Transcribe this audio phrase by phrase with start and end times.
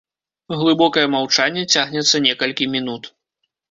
[0.61, 3.17] Глыбокае маўчанне цягнецца некалькі мінут.